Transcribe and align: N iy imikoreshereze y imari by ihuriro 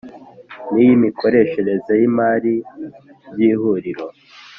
N 0.71 0.73
iy 0.83 0.89
imikoreshereze 0.97 1.91
y 1.99 2.03
imari 2.09 2.53
by 3.33 3.39
ihuriro 3.51 4.05